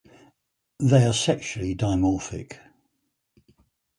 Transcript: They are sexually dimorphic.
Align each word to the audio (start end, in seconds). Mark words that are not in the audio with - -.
They 0.79 1.05
are 1.05 1.13
sexually 1.13 1.75
dimorphic. 1.75 2.57